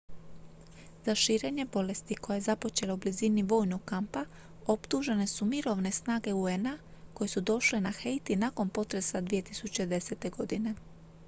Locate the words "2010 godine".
9.21-10.75